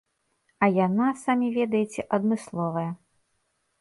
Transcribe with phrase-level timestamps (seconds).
[0.63, 2.87] А яна, самі ведаеце, адмысловая.